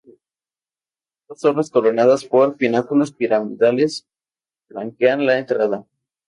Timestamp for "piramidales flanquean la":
3.11-5.37